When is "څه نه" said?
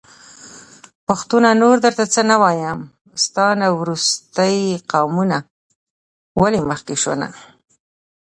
2.13-2.35